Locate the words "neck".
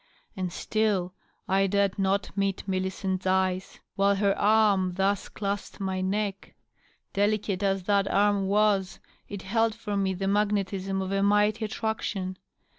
6.01-6.55